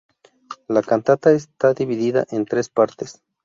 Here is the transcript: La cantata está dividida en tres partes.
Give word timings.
La 0.67 0.81
cantata 0.81 1.31
está 1.31 1.75
dividida 1.75 2.25
en 2.31 2.45
tres 2.45 2.69
partes. 2.69 3.21